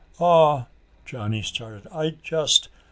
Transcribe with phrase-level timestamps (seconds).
[0.17, 0.65] "Aw,"
[1.05, 2.69] Johnny started, "I just...."